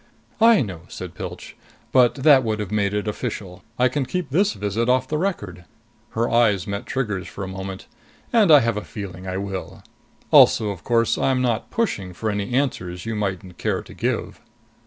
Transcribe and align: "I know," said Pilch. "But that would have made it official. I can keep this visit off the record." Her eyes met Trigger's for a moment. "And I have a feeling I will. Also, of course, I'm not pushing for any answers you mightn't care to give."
"I 0.41 0.63
know," 0.63 0.81
said 0.87 1.13
Pilch. 1.13 1.55
"But 1.91 2.15
that 2.15 2.43
would 2.43 2.59
have 2.59 2.71
made 2.71 2.91
it 2.95 3.07
official. 3.07 3.63
I 3.77 3.87
can 3.87 4.07
keep 4.07 4.31
this 4.31 4.53
visit 4.53 4.89
off 4.89 5.07
the 5.07 5.19
record." 5.19 5.63
Her 6.17 6.27
eyes 6.27 6.65
met 6.65 6.87
Trigger's 6.87 7.27
for 7.27 7.43
a 7.43 7.47
moment. 7.47 7.85
"And 8.33 8.51
I 8.51 8.61
have 8.61 8.77
a 8.77 8.83
feeling 8.83 9.27
I 9.27 9.37
will. 9.37 9.83
Also, 10.31 10.71
of 10.71 10.83
course, 10.83 11.19
I'm 11.19 11.43
not 11.43 11.69
pushing 11.69 12.13
for 12.13 12.31
any 12.31 12.51
answers 12.55 13.05
you 13.05 13.13
mightn't 13.13 13.59
care 13.59 13.83
to 13.83 13.93
give." 13.93 14.41